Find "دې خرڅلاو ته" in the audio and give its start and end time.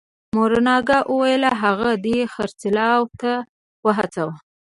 2.03-3.31